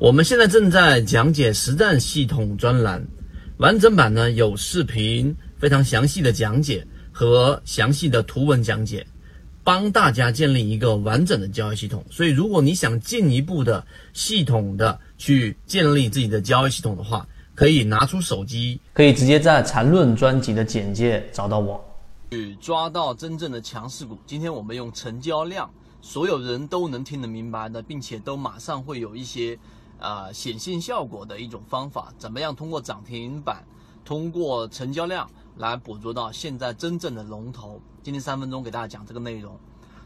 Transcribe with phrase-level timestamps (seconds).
[0.00, 3.06] 我们现在正在讲解实战系统专栏，
[3.58, 9.06] 完整版呢有视频，非常详细的讲解和详细的图文讲解，
[9.62, 12.02] 帮大家建立一个完整的交易系统。
[12.10, 21.78] 所以，如果你想进一步的系统的去建立自己的交易系统的话，可以拿出手机，可以直接在缠论专辑的简介找到我。
[22.30, 24.16] 去抓到真正的强势股。
[24.26, 25.70] 今天我们用成交量，
[26.00, 29.58] 所有人都能听得明白的，并且都马上会有一些
[30.00, 32.12] 啊显性效果的一种方法。
[32.18, 33.64] 怎么样通过涨停板，
[34.04, 37.80] 通过成交量来捕捉到现在真正的龙头？
[38.02, 39.56] 今天三分钟给大家讲这个内容。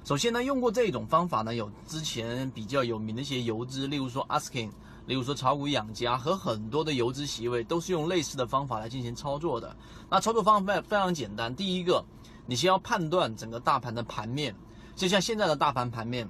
[0.05, 4.71] 首先呢，用过这种方法呢，有之前比较有名的一些游资，例如说 Asking。
[5.07, 9.77] 例如说炒股养家和很多的游资席位都是用类似的方法来进行操作的。
[10.09, 12.03] 那操作方法非常简单，第一个，
[12.47, 14.57] 你先要判断整个大盘的盘面，
[14.97, 16.27] 就像现在的大盘盘面，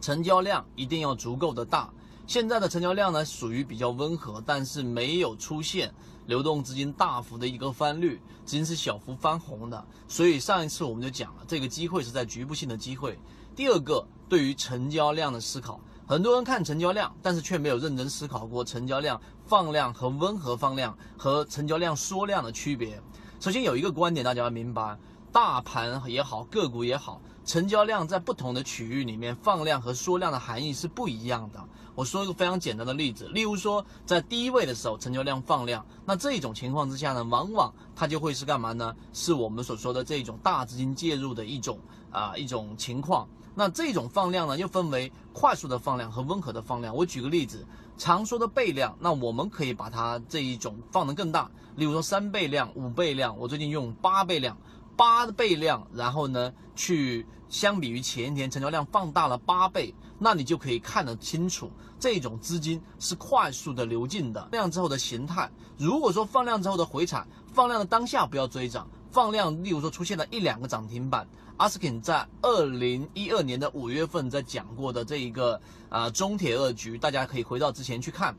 [0.00, 1.88] 成交量一定要足够的大。
[2.26, 5.92] 现在的成交量呢属于比较温和，但是没有出现
[6.26, 9.84] 流动资金大幅的一个翻绿，资金是小幅翻红的。
[10.08, 13.18] 所以上一次我们就讲了，这个机会是在局部性的机会。
[13.54, 15.80] 第二个，对于成交量的思考。
[16.04, 23.00] 很多人看成交量，但是却没有认真思考过成交量放量和温和放量和成交量缩量的区别。
[23.40, 24.98] 首先有一个观点大家要明白，
[25.32, 31.62] 大盘也好，个股也好，成交量在不同的区域里面放量和缩量的含义是不一样的。
[31.94, 38.94] 我说一个非常简单的例子，例如说在低位的时候成交量放量，那这种情况之下呢，往往它就会是干嘛呢？
[39.12, 41.78] 是我们所说的这种大资金介入的一种
[42.10, 43.28] 啊一种情况。
[43.54, 46.96] 那这种放量呢，又分为快速的放量和温和的放量。
[46.96, 47.66] 我举个例子，
[47.98, 53.36] 常说的倍量，那我们可以把它这一种放得更大，例如说三倍量、五倍量。
[53.36, 54.56] 我最近用八倍量，
[54.96, 64.48] 八倍量，然后呢，去相比于前一天成交量放大了八倍，那你就可以看得清楚，这种资金是快速的流进的。
[64.52, 68.88] 量之后的形态，如果说放量之后的回踩，放量的当下不要追涨。
[69.10, 71.28] 放量，例如说出现了一两个涨停板
[71.58, 78.34] 阿斯肯在二零一二年的五月份在讲过的这一个啊中铁二局，大家可以回到之前去看。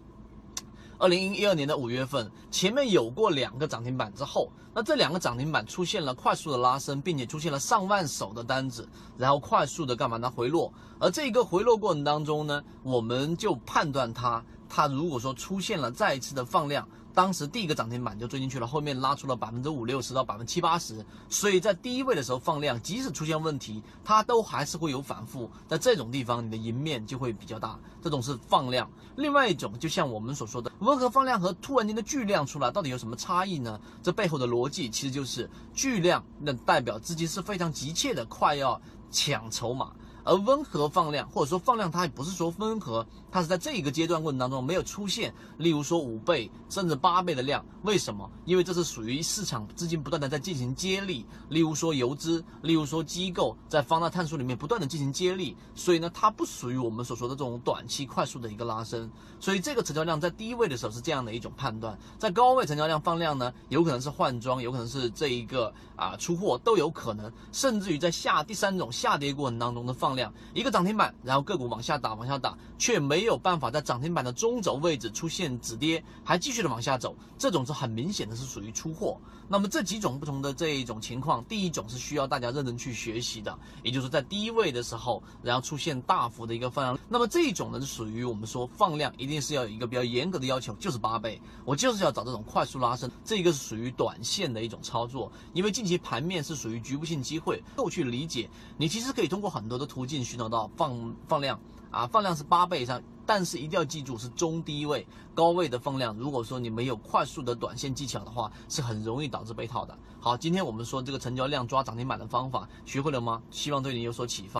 [1.03, 8.87] 二零一二年的五月份，前面有过两个涨停板之后，那这两个涨停板出现了快速的拉升，并且出现了上万手的单子，
[9.17, 10.31] 然后快速的干嘛呢？
[10.31, 10.71] 回落。
[10.99, 16.87] 而这一个回落过程当中呢，我们就判断它，它如果说出现了再一次的放量。
[17.13, 25.49] 当时第一个涨停板就追进去了，后面拉出了百分之五六十到百分之七八十，所以在低位的时候放量，即使出现问题，它都还是会有反复。
[25.67, 27.79] 在这种地方，你的赢面就会比较大。
[28.01, 28.89] 这种是放量。
[29.15, 33.79] 另外一种，就像我们所说的温和放量和突然间的巨量出来，到底有什么差异呢？
[34.01, 38.81] 这背后的逻辑其实就是巨量，那代表资金是非常急切的，快要
[39.11, 39.93] 抢筹码。
[40.23, 48.29] 而温和放量，或者说放量，它也不是说温和，它是在这一个阶段过程当中没有出现，例如说五倍甚至八倍的量，为什么？
[48.45, 70.12] 因为这是属于市场资金不断的在进行接力，例如说游资，例如说机构在放大探索里面不断的进行接力，所以呢，它不属于我们所说的这种短期快速的一个拉升，所以这个成交量在低位的时候是这样的一种判断，在高位成交量放量呢，有可能是换装，有可能是这一个啊出货都有可能，甚至于在下第三种下跌过程当中的放。
[70.15, 79.17] 量一个涨停板，然后个股往下打，往下打，却没有办法在涨停板的中轴位置出现止跌，还继续的往下走，这种是很明显的是属于出货。
[79.49, 86.97] 那么这几种不同的这一种情况，第一种是需要大家认真去学习的，也就是在低位的时候，然后出现大幅的一个放量。
[87.09, 101.57] 那么这一种呢，是属于我们说放量一定是要有一个比较严格的要求，就是八倍，我就是要找这种快速拉升，这一个是属于短线的一种操作，因为近期盘面是属于局部性机会，够去理解，你其实可以通过很多的图途径寻找到放放量。
[101.89, 109.95] 啊，放量是八倍以上，但是一定要记住是中低位，高位的放量，如果说你没有快速的短线技巧的话，是很容易导致被套的。
[110.19, 113.41] 好，今天我们说这个成交量抓涨停板的方法，学会了吗？
[113.51, 114.51] 希望对你有所启发。